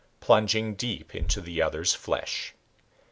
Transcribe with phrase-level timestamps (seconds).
[0.19, 2.55] Plunging deep into the other's flesh.